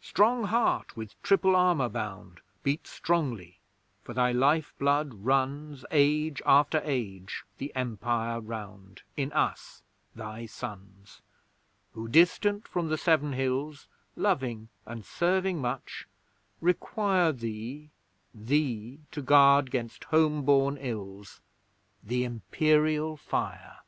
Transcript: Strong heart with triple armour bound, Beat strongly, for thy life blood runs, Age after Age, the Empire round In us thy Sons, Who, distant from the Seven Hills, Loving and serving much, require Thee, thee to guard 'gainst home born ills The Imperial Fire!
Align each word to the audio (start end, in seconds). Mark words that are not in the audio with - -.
Strong 0.00 0.44
heart 0.44 0.96
with 0.96 1.20
triple 1.22 1.54
armour 1.54 1.90
bound, 1.90 2.40
Beat 2.62 2.86
strongly, 2.86 3.58
for 4.02 4.14
thy 4.14 4.32
life 4.32 4.72
blood 4.78 5.12
runs, 5.12 5.84
Age 5.90 6.40
after 6.46 6.80
Age, 6.82 7.44
the 7.58 7.74
Empire 7.76 8.40
round 8.40 9.02
In 9.18 9.30
us 9.34 9.82
thy 10.14 10.46
Sons, 10.46 11.20
Who, 11.92 12.08
distant 12.08 12.66
from 12.66 12.88
the 12.88 12.96
Seven 12.96 13.34
Hills, 13.34 13.86
Loving 14.16 14.70
and 14.86 15.04
serving 15.04 15.58
much, 15.60 16.06
require 16.62 17.30
Thee, 17.30 17.90
thee 18.34 19.00
to 19.12 19.20
guard 19.20 19.70
'gainst 19.70 20.04
home 20.04 20.46
born 20.46 20.78
ills 20.78 21.42
The 22.02 22.24
Imperial 22.24 23.18
Fire! 23.18 23.80